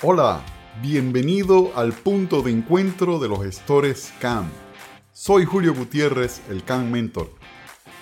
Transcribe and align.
Hola, 0.00 0.44
bienvenido 0.80 1.72
al 1.74 1.92
punto 1.92 2.42
de 2.42 2.52
encuentro 2.52 3.18
de 3.18 3.26
los 3.26 3.42
gestores 3.42 4.12
CAM. 4.20 4.48
Soy 5.12 5.44
Julio 5.44 5.74
Gutiérrez, 5.74 6.40
el 6.48 6.62
CAM 6.62 6.88
Mentor. 6.88 7.32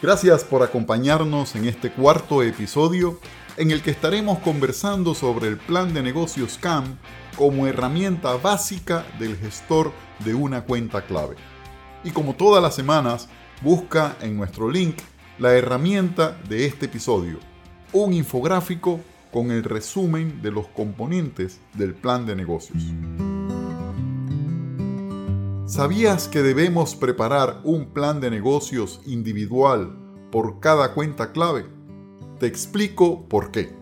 Gracias 0.03 0.45
por 0.45 0.63
acompañarnos 0.63 1.57
en 1.57 1.65
este 1.65 1.91
cuarto 1.91 2.43
episodio 2.43 3.19
en 3.57 3.71
el 3.71 3.81
que 3.81 3.93
estaremos 3.93 4.41
conversando 4.41 5.15
sobre 5.15 5.49
el 5.49 5.57
plan 5.57 5.95
de 5.95 6.03
negocios 6.03 6.59
CAM 6.61 6.99
como 7.35 7.67
herramienta 7.67 8.37
básica 8.37 9.07
del 9.19 9.35
gestor 9.39 9.91
de 10.23 10.35
una 10.35 10.65
cuenta 10.65 11.01
clave. 11.01 11.37
Y 12.05 12.11
como 12.11 12.35
todas 12.35 12.63
las 12.63 12.75
semanas, 12.75 13.31
busca 13.63 14.19
en 14.21 14.37
nuestro 14.37 14.71
link 14.71 14.99
la 15.39 15.55
herramienta 15.55 16.37
de 16.47 16.67
este 16.67 16.85
episodio, 16.85 17.39
un 17.95 18.13
infográfico 18.13 19.01
con 19.37 19.51
el 19.51 19.65
resumen 19.65 20.41
de 20.41 20.51
los 20.51 20.67
componentes 20.69 21.61
del 21.75 21.95
plan 21.95 22.25
de 22.25 22.35
negocios. 22.35 22.83
¿Sabías 25.67 26.27
que 26.27 26.41
debemos 26.41 26.97
preparar 26.97 27.61
un 27.63 27.93
plan 27.93 28.19
de 28.19 28.31
negocios 28.31 29.03
individual 29.05 29.95
por 30.33 30.59
cada 30.61 30.95
cuenta 30.95 31.33
clave? 31.33 31.67
Te 32.39 32.47
explico 32.47 33.29
por 33.29 33.51
qué. 33.51 33.75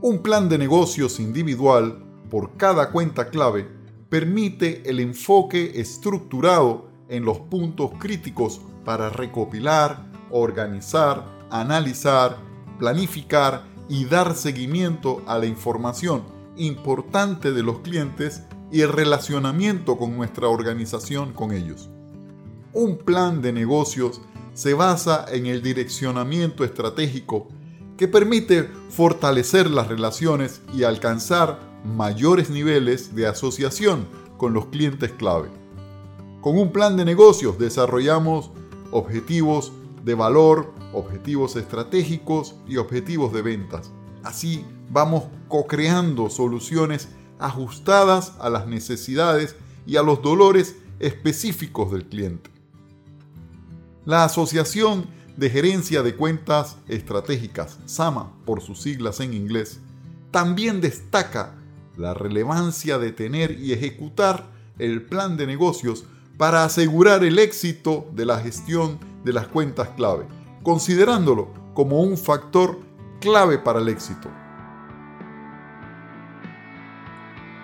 Un 0.00 0.18
plan 0.18 0.48
de 0.48 0.58
negocios 0.58 1.20
individual 1.20 2.02
por 2.28 2.56
cada 2.56 2.90
cuenta 2.90 3.30
clave 3.30 3.68
permite 4.08 4.82
el 4.90 4.98
enfoque 4.98 5.80
estructurado 5.80 6.90
en 7.08 7.24
los 7.24 7.38
puntos 7.38 7.92
críticos 8.00 8.60
para 8.84 9.10
recopilar, 9.10 10.10
organizar, 10.32 11.24
analizar, 11.52 12.36
planificar 12.80 13.72
y 13.88 14.04
dar 14.04 14.34
seguimiento 14.34 15.22
a 15.26 15.38
la 15.38 15.46
información 15.46 16.22
importante 16.56 17.52
de 17.52 17.62
los 17.62 17.80
clientes 17.80 18.42
y 18.70 18.80
el 18.80 18.92
relacionamiento 18.92 19.96
con 19.96 20.16
nuestra 20.16 20.48
organización 20.48 21.32
con 21.32 21.52
ellos. 21.52 21.90
Un 22.72 22.98
plan 22.98 23.42
de 23.42 23.52
negocios 23.52 24.20
se 24.54 24.74
basa 24.74 25.26
en 25.30 25.46
el 25.46 25.62
direccionamiento 25.62 26.64
estratégico 26.64 27.48
que 27.96 28.08
permite 28.08 28.68
fortalecer 28.90 29.70
las 29.70 29.88
relaciones 29.88 30.62
y 30.72 30.82
alcanzar 30.84 31.60
mayores 31.84 32.50
niveles 32.50 33.14
de 33.14 33.26
asociación 33.26 34.08
con 34.36 34.52
los 34.54 34.66
clientes 34.66 35.12
clave. 35.12 35.48
Con 36.40 36.58
un 36.58 36.72
plan 36.72 36.96
de 36.96 37.04
negocios 37.04 37.58
desarrollamos 37.58 38.50
objetivos 38.90 39.72
de 40.04 40.14
valor, 40.14 40.72
objetivos 40.94 41.56
estratégicos 41.56 42.54
y 42.66 42.76
objetivos 42.76 43.32
de 43.32 43.42
ventas. 43.42 43.90
Así 44.22 44.64
vamos 44.90 45.24
co-creando 45.48 46.30
soluciones 46.30 47.08
ajustadas 47.38 48.32
a 48.40 48.48
las 48.48 48.66
necesidades 48.66 49.56
y 49.86 49.96
a 49.96 50.02
los 50.02 50.22
dolores 50.22 50.76
específicos 51.00 51.92
del 51.92 52.06
cliente. 52.06 52.50
La 54.04 54.24
Asociación 54.24 55.06
de 55.36 55.50
Gerencia 55.50 56.02
de 56.02 56.14
Cuentas 56.14 56.76
Estratégicas, 56.88 57.78
SAMA 57.86 58.32
por 58.44 58.60
sus 58.60 58.80
siglas 58.80 59.20
en 59.20 59.34
inglés, 59.34 59.80
también 60.30 60.80
destaca 60.80 61.54
la 61.96 62.14
relevancia 62.14 62.98
de 62.98 63.12
tener 63.12 63.58
y 63.58 63.72
ejecutar 63.72 64.46
el 64.78 65.02
plan 65.02 65.36
de 65.36 65.46
negocios 65.46 66.04
para 66.36 66.64
asegurar 66.64 67.24
el 67.24 67.38
éxito 67.38 68.08
de 68.12 68.26
la 68.26 68.40
gestión 68.40 68.98
de 69.24 69.32
las 69.32 69.46
cuentas 69.46 69.90
clave, 69.96 70.26
considerándolo 70.64 71.48
como 71.74 72.00
un 72.00 72.16
factor 72.16 72.80
clave 73.20 73.58
para 73.58 73.78
el 73.78 73.88
éxito. 73.88 74.28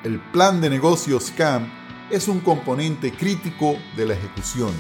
El 0.05 0.21
plan 0.31 0.61
de 0.61 0.71
negocios 0.71 1.33
CAM 1.37 1.69
es 2.11 2.29
un 2.29 2.41
componente 2.41 3.13
crítico 3.13 3.77
de 3.97 4.07
la 4.07 4.15
ejecución. 4.15 4.73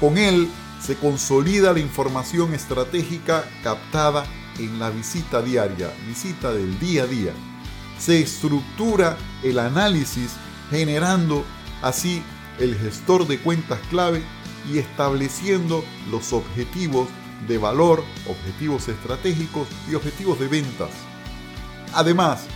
Con 0.00 0.18
él 0.18 0.48
se 0.80 0.96
consolida 0.96 1.72
la 1.72 1.78
información 1.78 2.52
estratégica 2.52 3.44
captada 3.62 4.24
en 4.58 4.78
la 4.78 4.90
visita 4.90 5.40
diaria, 5.40 5.90
visita 6.06 6.52
del 6.52 6.78
día 6.80 7.04
a 7.04 7.06
día. 7.06 7.32
Se 7.98 8.20
estructura 8.20 9.16
el 9.42 9.58
análisis 9.58 10.32
generando 10.70 11.44
así 11.80 12.22
el 12.58 12.76
gestor 12.76 13.26
de 13.28 13.38
cuentas 13.38 13.78
clave 13.88 14.22
y 14.70 14.78
estableciendo 14.78 15.84
los 16.10 16.32
objetivos 16.32 17.08
de 17.46 17.58
valor, 17.58 18.02
objetivos 18.28 18.88
estratégicos 18.88 19.68
y 19.90 19.94
objetivos 19.94 20.38
de 20.38 20.48
ventas. 20.48 20.90
Además, 21.92 22.46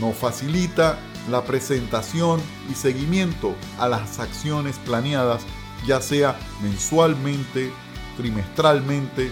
nos 0.00 0.16
facilita 0.16 0.98
la 1.30 1.44
presentación 1.44 2.40
y 2.70 2.74
seguimiento 2.74 3.54
a 3.78 3.88
las 3.88 4.18
acciones 4.18 4.78
planeadas, 4.78 5.42
ya 5.86 6.00
sea 6.00 6.38
mensualmente, 6.62 7.72
trimestralmente 8.16 9.30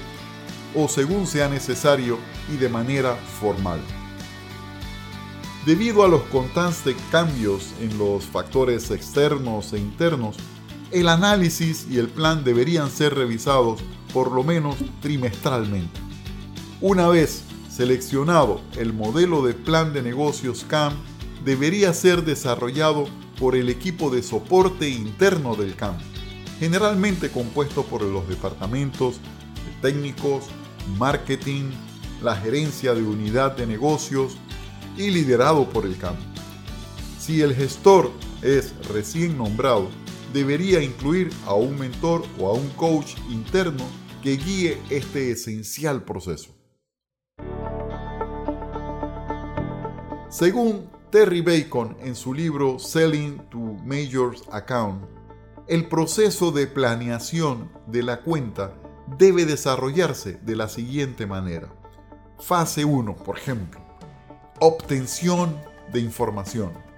o 0.74 0.88
según 0.88 1.26
sea 1.26 1.48
necesario 1.48 2.18
y 2.52 2.56
de 2.56 2.68
manera 2.68 3.16
formal. 3.40 3.80
Debido 5.66 6.04
a 6.04 6.08
los 6.08 6.22
constantes 6.22 6.96
cambios 7.10 7.74
en 7.80 7.98
los 7.98 8.24
factores 8.24 8.90
externos 8.90 9.72
e 9.72 9.78
internos, 9.78 10.36
el 10.90 11.08
análisis 11.08 11.86
y 11.90 11.98
el 11.98 12.08
plan 12.08 12.44
deberían 12.44 12.90
ser 12.90 13.14
revisados 13.14 13.80
por 14.12 14.32
lo 14.32 14.44
menos 14.44 14.76
trimestralmente. 15.00 16.00
Una 16.80 17.08
vez 17.08 17.44
seleccionado 17.68 18.60
el 18.76 18.92
modelo 18.92 19.42
de 19.42 19.54
plan 19.54 19.92
de 19.92 20.02
negocios 20.02 20.64
CAM, 20.68 20.92
debería 21.44 21.94
ser 21.94 22.24
desarrollado 22.24 23.06
por 23.38 23.56
el 23.56 23.70
equipo 23.70 24.10
de 24.10 24.22
soporte 24.22 24.88
interno 24.90 25.54
del 25.54 25.74
CAM, 25.74 25.96
generalmente 26.58 27.30
compuesto 27.30 27.84
por 27.84 28.02
los 28.02 28.28
departamentos 28.28 29.14
de 29.14 29.90
técnicos, 29.90 30.44
marketing, 30.98 31.70
la 32.22 32.36
gerencia 32.36 32.92
de 32.94 33.02
unidad 33.02 33.56
de 33.56 33.66
negocios 33.66 34.36
y 34.96 35.10
liderado 35.10 35.68
por 35.70 35.86
el 35.86 35.96
CAM. 35.96 36.16
Si 37.18 37.40
el 37.40 37.54
gestor 37.54 38.12
es 38.42 38.74
recién 38.88 39.38
nombrado, 39.38 39.88
debería 40.32 40.82
incluir 40.82 41.30
a 41.46 41.54
un 41.54 41.78
mentor 41.78 42.24
o 42.38 42.48
a 42.48 42.52
un 42.52 42.68
coach 42.70 43.14
interno 43.30 43.84
que 44.22 44.36
guíe 44.36 44.78
este 44.90 45.30
esencial 45.30 46.04
proceso. 46.04 46.54
Según 50.28 50.90
Terry 51.10 51.40
Bacon 51.40 51.96
en 52.00 52.14
su 52.14 52.32
libro 52.32 52.78
Selling 52.78 53.38
to 53.50 53.58
Majors 53.58 54.44
Account, 54.52 55.04
el 55.66 55.88
proceso 55.88 56.52
de 56.52 56.66
planeación 56.66 57.70
de 57.86 58.02
la 58.02 58.22
cuenta 58.22 58.76
debe 59.18 59.44
desarrollarse 59.44 60.38
de 60.42 60.56
la 60.56 60.68
siguiente 60.68 61.26
manera. 61.26 61.72
Fase 62.38 62.84
1, 62.84 63.16
por 63.16 63.38
ejemplo, 63.38 63.80
obtención 64.60 65.60
de 65.92 66.00
información 66.00 66.90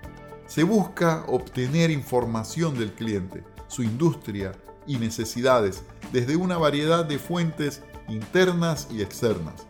se 0.53 0.65
busca 0.65 1.25
obtener 1.28 1.91
información 1.91 2.78
del 2.78 2.93
cliente, 2.93 3.43
su 3.69 3.83
industria 3.83 4.53
y 4.87 4.97
necesidades 4.98 5.82
desde 6.12 6.37
una 6.37 6.59
variedad 6.59 7.04
de 7.04 7.19
fuentes 7.19 7.82
internas 8.09 8.88
y 8.91 9.03
externas. 9.03 9.66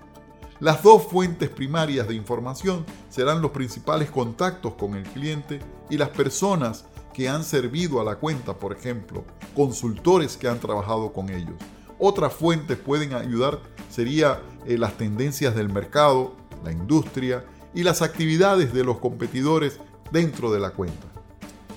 Las 0.61 0.83
dos 0.83 1.03
fuentes 1.05 1.50
primarias 1.50 2.06
de 2.06 2.15
información 2.15 2.87
serán 3.09 3.43
los 3.43 3.51
principales 3.51 4.11
contactos 4.11 4.75
con 4.75 4.95
el 4.95 5.03
cliente 5.03 5.61
y 5.91 5.97
las 5.97 6.11
personas 6.11 6.84
que 7.12 7.28
han 7.28 7.45
servido 7.45 8.01
a 8.01 8.05
la 8.05 8.17
cuenta, 8.17 8.55
por 8.55 8.72
ejemplo, 8.72 9.25
consultores 9.55 10.37
que 10.37 10.49
han 10.49 10.61
trabajado 10.61 11.12
con 11.12 11.31
ellos. 11.31 11.55
Otras 11.98 12.33
fuentes 12.33 12.78
pueden 12.78 13.15
ayudar 13.15 13.60
sería 13.91 14.41
eh, 14.66 14.78
las 14.78 14.97
tendencias 14.97 15.54
del 15.54 15.69
mercado, 15.69 16.34
la 16.65 16.72
industria 16.72 17.45
y 17.75 17.83
las 17.83 18.03
actividades 18.03 18.72
de 18.72 18.84
los 18.84 18.98
competidores 18.98 19.78
dentro 20.10 20.53
de 20.53 20.60
la 20.60 20.71
cuenta. 20.71 21.07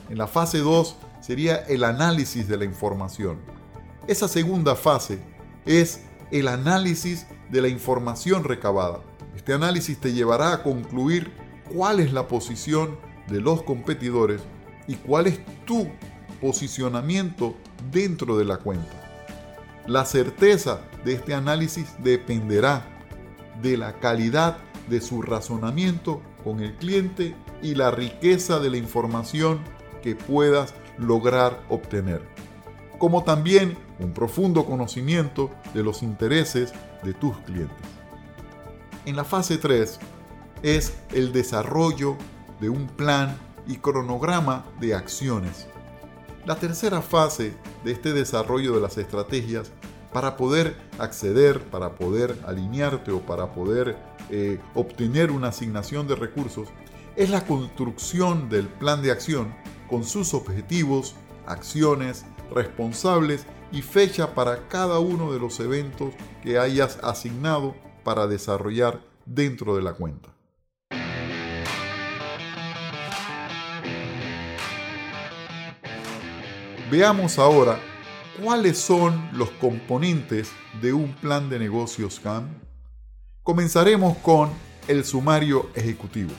En 0.09 0.17
la 0.17 0.27
fase 0.27 0.59
2 0.59 0.95
sería 1.25 1.55
el 1.55 1.83
análisis 1.83 2.47
de 2.47 2.55
la 2.55 2.65
información. 2.65 3.39
Esa 4.07 4.27
segunda 4.27 4.75
fase 4.75 5.17
es 5.65 6.01
el 6.29 6.47
análisis 6.47 7.25
de 7.49 7.61
la 7.61 7.67
información 7.67 8.43
recabada. 8.43 8.99
Este 9.35 9.51
análisis 9.53 9.99
te 9.99 10.13
llevará 10.13 10.53
a 10.53 10.61
concluir 10.61 11.31
cuál 11.73 11.99
es 11.99 12.13
la 12.13 12.27
posición 12.27 12.99
de 13.27 13.41
los 13.41 13.63
competidores 13.63 14.41
y 14.87 14.95
cuál 14.97 15.25
es 15.25 15.39
tu 15.65 15.87
posicionamiento 16.39 17.55
dentro 17.91 18.37
de 18.37 18.45
la 18.45 18.57
cuenta. 18.57 18.93
La 19.87 20.05
certeza 20.05 20.81
de 21.05 21.13
este 21.13 21.33
análisis 21.33 21.87
dependerá 22.03 22.85
de 23.63 23.77
la 23.77 23.99
calidad 23.99 24.57
de 24.89 25.01
su 25.01 25.23
razonamiento 25.23 26.21
con 26.43 26.59
el 26.59 26.75
cliente 26.75 27.35
y 27.63 27.73
la 27.73 27.89
riqueza 27.89 28.59
de 28.59 28.69
la 28.69 28.77
información 28.77 29.59
que 30.03 30.15
puedas 30.15 30.75
lograr 30.97 31.63
obtener, 31.69 32.21
como 32.97 33.23
también 33.23 33.77
un 33.99 34.13
profundo 34.13 34.65
conocimiento 34.65 35.51
de 35.73 35.83
los 35.83 36.03
intereses 36.03 36.73
de 37.03 37.13
tus 37.13 37.37
clientes. 37.39 37.77
En 39.05 39.15
la 39.15 39.23
fase 39.23 39.57
3 39.57 39.99
es 40.63 40.93
el 41.13 41.31
desarrollo 41.31 42.17
de 42.59 42.69
un 42.69 42.87
plan 42.87 43.37
y 43.67 43.77
cronograma 43.77 44.65
de 44.79 44.95
acciones. 44.95 45.67
La 46.45 46.55
tercera 46.55 47.01
fase 47.01 47.53
de 47.83 47.91
este 47.91 48.13
desarrollo 48.13 48.73
de 48.73 48.81
las 48.81 48.97
estrategias 48.97 49.71
para 50.13 50.37
poder 50.37 50.77
acceder, 50.97 51.61
para 51.65 51.95
poder 51.95 52.39
alinearte 52.45 53.11
o 53.11 53.19
para 53.19 53.51
poder 53.51 53.97
eh, 54.29 54.59
obtener 54.73 55.31
una 55.31 55.49
asignación 55.49 56.07
de 56.07 56.15
recursos 56.15 56.69
es 57.15 57.29
la 57.29 57.45
construcción 57.45 58.49
del 58.49 58.67
plan 58.67 59.01
de 59.01 59.11
acción 59.11 59.53
con 59.89 60.03
sus 60.03 60.33
objetivos, 60.33 61.15
acciones, 61.45 62.25
responsables 62.53 63.45
y 63.71 63.81
fecha 63.81 64.33
para 64.33 64.67
cada 64.67 64.99
uno 64.99 65.31
de 65.31 65.39
los 65.39 65.59
eventos 65.59 66.13
que 66.43 66.59
hayas 66.59 66.99
asignado 67.03 67.75
para 68.03 68.27
desarrollar 68.27 69.01
dentro 69.25 69.75
de 69.75 69.81
la 69.81 69.93
cuenta. 69.93 70.35
Veamos 76.91 77.39
ahora 77.39 77.79
cuáles 78.41 78.77
son 78.77 79.29
los 79.33 79.49
componentes 79.49 80.51
de 80.81 80.93
un 80.93 81.13
plan 81.13 81.49
de 81.49 81.57
negocios 81.57 82.19
CAM. 82.19 82.47
Comenzaremos 83.41 84.17
con 84.17 84.51
el 84.87 85.03
sumario 85.03 85.69
ejecutivo. 85.73 86.31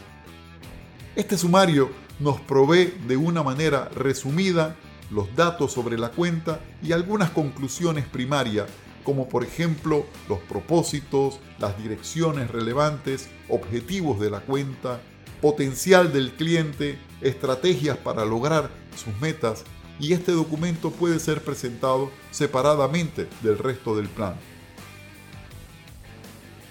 Este 1.17 1.37
sumario 1.37 1.91
nos 2.19 2.41
provee 2.41 2.95
de 3.07 3.17
una 3.17 3.43
manera 3.43 3.89
resumida 3.95 4.77
los 5.11 5.35
datos 5.37 5.73
sobre 5.73 5.99
la 5.99 6.11
cuenta 6.11 6.61
y 6.83 6.93
algunas 6.93 7.31
conclusiones 7.31 8.07
primarias, 8.07 8.69
como 9.05 9.29
por 9.29 9.45
ejemplo 9.45 10.07
los 10.29 10.41
propósitos, 10.41 11.39
las 11.59 11.79
direcciones 11.79 12.51
relevantes, 12.51 13.29
objetivos 13.49 14.19
de 14.21 14.31
la 14.31 14.41
cuenta, 14.41 15.01
potencial 15.41 16.13
del 16.13 16.33
cliente, 16.33 16.99
estrategias 17.21 17.99
para 17.99 18.25
lograr 18.25 18.71
sus 18.97 19.19
metas 19.21 19.65
y 19.99 20.13
este 20.13 20.33
documento 20.33 20.91
puede 20.91 21.21
ser 21.21 21.43
presentado 21.43 22.11
separadamente 22.31 23.29
del 23.43 23.59
resto 23.59 23.97
del 23.97 24.09
plan. 24.09 24.35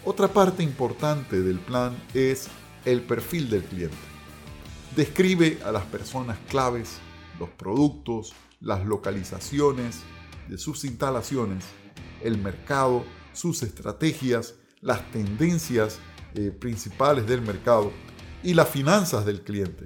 Otra 0.03 0.27
parte 0.27 0.61
importante 0.61 1.41
del 1.41 1.57
plan 1.59 1.95
es 2.13 2.47
el 2.85 3.01
perfil 3.01 3.49
del 3.49 3.63
cliente. 3.63 4.14
Describe 4.95 5.59
a 5.65 5.73
las 5.73 5.83
personas 5.83 6.37
claves, 6.49 6.99
los 7.37 7.49
productos, 7.49 8.33
las 8.61 8.85
localizaciones 8.85 9.99
de 10.47 10.57
sus 10.57 10.85
instalaciones, 10.85 11.65
el 12.21 12.37
mercado, 12.37 13.03
sus 13.33 13.61
estrategias, 13.63 14.55
las 14.79 15.11
tendencias 15.11 15.99
eh, 16.35 16.49
principales 16.49 17.27
del 17.27 17.41
mercado 17.41 17.91
y 18.41 18.53
las 18.53 18.69
finanzas 18.69 19.25
del 19.25 19.41
cliente. 19.41 19.85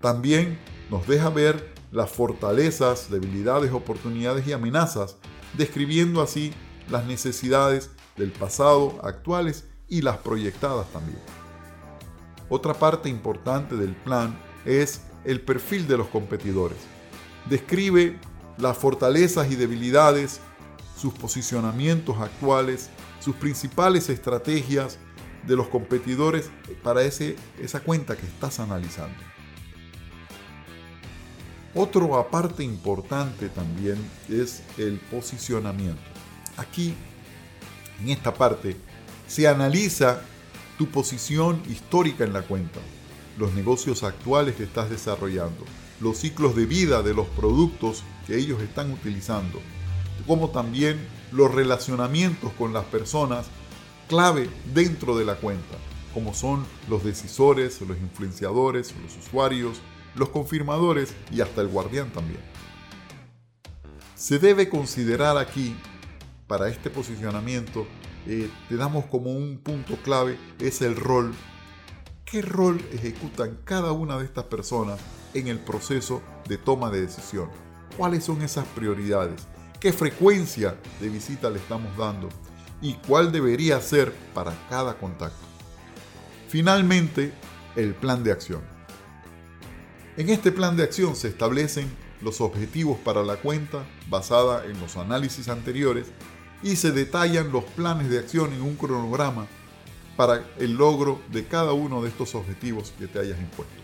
También 0.00 0.58
nos 0.90 1.06
deja 1.06 1.30
ver 1.30 1.72
las 1.92 2.10
fortalezas, 2.10 3.08
debilidades, 3.08 3.70
oportunidades 3.70 4.48
y 4.48 4.52
amenazas, 4.52 5.16
describiendo 5.56 6.22
así 6.22 6.52
las 6.88 7.06
necesidades 7.06 7.90
del 8.16 8.32
pasado, 8.32 8.98
actuales 9.04 9.68
y 9.88 10.02
las 10.02 10.18
proyectadas 10.18 10.90
también. 10.92 11.39
Otra 12.50 12.74
parte 12.74 13.08
importante 13.08 13.76
del 13.76 13.94
plan 13.94 14.36
es 14.64 15.02
el 15.24 15.40
perfil 15.40 15.86
de 15.86 15.96
los 15.96 16.08
competidores. 16.08 16.78
Describe 17.48 18.18
las 18.58 18.76
fortalezas 18.76 19.50
y 19.50 19.54
debilidades, 19.54 20.40
sus 20.96 21.14
posicionamientos 21.14 22.18
actuales, 22.20 22.90
sus 23.20 23.36
principales 23.36 24.08
estrategias 24.08 24.98
de 25.46 25.56
los 25.56 25.68
competidores 25.68 26.50
para 26.82 27.02
ese, 27.02 27.36
esa 27.58 27.80
cuenta 27.80 28.16
que 28.16 28.26
estás 28.26 28.58
analizando. 28.58 29.16
Otro 31.72 32.18
aparte 32.18 32.64
importante 32.64 33.48
también 33.48 33.96
es 34.28 34.64
el 34.76 34.98
posicionamiento. 34.98 36.02
Aquí, 36.56 36.94
en 38.00 38.08
esta 38.08 38.34
parte, 38.34 38.76
se 39.28 39.46
analiza 39.46 40.20
tu 40.80 40.86
posición 40.86 41.60
histórica 41.68 42.24
en 42.24 42.32
la 42.32 42.40
cuenta, 42.40 42.80
los 43.36 43.52
negocios 43.52 44.02
actuales 44.02 44.56
que 44.56 44.62
estás 44.62 44.88
desarrollando, 44.88 45.66
los 46.00 46.16
ciclos 46.16 46.56
de 46.56 46.64
vida 46.64 47.02
de 47.02 47.12
los 47.12 47.26
productos 47.26 48.02
que 48.26 48.38
ellos 48.38 48.62
están 48.62 48.90
utilizando, 48.90 49.60
como 50.26 50.48
también 50.48 50.98
los 51.32 51.54
relacionamientos 51.54 52.50
con 52.54 52.72
las 52.72 52.86
personas 52.86 53.48
clave 54.08 54.48
dentro 54.72 55.18
de 55.18 55.26
la 55.26 55.34
cuenta, 55.34 55.76
como 56.14 56.32
son 56.32 56.64
los 56.88 57.04
decisores, 57.04 57.78
los 57.82 57.98
influenciadores, 57.98 58.94
los 59.02 59.18
usuarios, 59.18 59.82
los 60.14 60.30
confirmadores 60.30 61.12
y 61.30 61.42
hasta 61.42 61.60
el 61.60 61.68
guardián 61.68 62.10
también. 62.10 62.40
Se 64.14 64.38
debe 64.38 64.70
considerar 64.70 65.36
aquí, 65.36 65.76
para 66.46 66.70
este 66.70 66.88
posicionamiento, 66.88 67.86
eh, 68.26 68.50
te 68.68 68.76
damos 68.76 69.06
como 69.06 69.30
un 69.30 69.58
punto 69.58 69.96
clave, 70.02 70.38
es 70.58 70.82
el 70.82 70.96
rol. 70.96 71.34
¿Qué 72.24 72.42
rol 72.42 72.80
ejecutan 72.92 73.58
cada 73.64 73.92
una 73.92 74.18
de 74.18 74.24
estas 74.24 74.44
personas 74.44 75.00
en 75.34 75.48
el 75.48 75.58
proceso 75.58 76.22
de 76.48 76.58
toma 76.58 76.90
de 76.90 77.02
decisión? 77.02 77.50
¿Cuáles 77.96 78.24
son 78.24 78.42
esas 78.42 78.66
prioridades? 78.68 79.46
¿Qué 79.80 79.92
frecuencia 79.92 80.76
de 81.00 81.08
visita 81.08 81.50
le 81.50 81.58
estamos 81.58 81.96
dando? 81.96 82.28
¿Y 82.82 82.94
cuál 82.94 83.32
debería 83.32 83.80
ser 83.80 84.12
para 84.34 84.54
cada 84.68 84.94
contacto? 84.98 85.44
Finalmente, 86.48 87.32
el 87.76 87.94
plan 87.94 88.22
de 88.22 88.32
acción. 88.32 88.62
En 90.16 90.28
este 90.28 90.52
plan 90.52 90.76
de 90.76 90.82
acción 90.82 91.16
se 91.16 91.28
establecen 91.28 91.90
los 92.20 92.40
objetivos 92.40 92.98
para 92.98 93.22
la 93.22 93.36
cuenta 93.36 93.86
basada 94.08 94.66
en 94.66 94.78
los 94.80 94.96
análisis 94.96 95.48
anteriores 95.48 96.08
y 96.62 96.76
se 96.76 96.92
detallan 96.92 97.52
los 97.52 97.64
planes 97.64 98.10
de 98.10 98.18
acción 98.18 98.52
en 98.52 98.62
un 98.62 98.76
cronograma 98.76 99.46
para 100.16 100.44
el 100.58 100.74
logro 100.74 101.20
de 101.32 101.46
cada 101.46 101.72
uno 101.72 102.02
de 102.02 102.08
estos 102.08 102.34
objetivos 102.34 102.92
que 102.98 103.06
te 103.06 103.18
hayas 103.18 103.38
impuesto. 103.40 103.74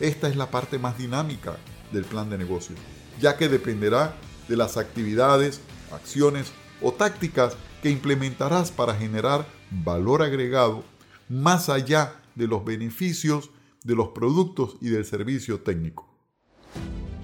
Esta 0.00 0.28
es 0.28 0.36
la 0.36 0.50
parte 0.50 0.78
más 0.78 0.98
dinámica 0.98 1.56
del 1.92 2.04
plan 2.04 2.30
de 2.30 2.38
negocio, 2.38 2.74
ya 3.20 3.36
que 3.36 3.48
dependerá 3.48 4.14
de 4.48 4.56
las 4.56 4.76
actividades, 4.76 5.60
acciones 5.92 6.52
o 6.80 6.92
tácticas 6.92 7.56
que 7.82 7.90
implementarás 7.90 8.70
para 8.72 8.94
generar 8.94 9.46
valor 9.70 10.22
agregado 10.22 10.84
más 11.28 11.68
allá 11.68 12.20
de 12.34 12.46
los 12.46 12.64
beneficios 12.64 13.50
de 13.84 13.94
los 13.94 14.08
productos 14.08 14.76
y 14.80 14.88
del 14.88 15.04
servicio 15.04 15.60
técnico. 15.60 16.08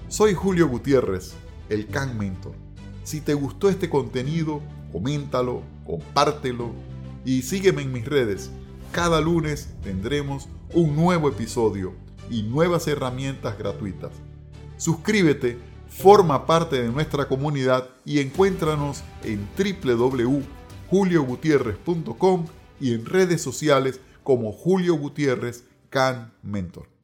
Soy 0.07 0.33
Julio 0.33 0.67
Gutiérrez, 0.67 1.33
el 1.69 1.87
Can 1.87 2.17
Mentor. 2.17 2.53
Si 3.03 3.21
te 3.21 3.33
gustó 3.33 3.69
este 3.69 3.89
contenido, 3.89 4.61
coméntalo, 4.95 5.61
compártelo 5.85 6.71
y 7.25 7.41
sígueme 7.41 7.81
en 7.81 7.91
mis 7.91 8.05
redes. 8.05 8.49
Cada 8.93 9.19
lunes 9.19 9.67
tendremos 9.83 10.47
un 10.73 10.95
nuevo 10.95 11.27
episodio 11.27 11.91
y 12.29 12.43
nuevas 12.43 12.87
herramientas 12.87 13.57
gratuitas. 13.57 14.11
Suscríbete, 14.77 15.57
forma 15.89 16.45
parte 16.45 16.81
de 16.81 16.87
nuestra 16.87 17.27
comunidad 17.27 17.89
y 18.05 18.19
encuéntranos 18.19 19.03
en 19.25 19.45
www.juliogutierrez.com 19.57 22.45
y 22.79 22.93
en 22.93 23.05
redes 23.05 23.41
sociales 23.41 23.99
como 24.23 24.53
Julio 24.53 24.95
Gutiérrez 24.95 25.65
Can 25.89 26.31
Mentor. 26.41 26.94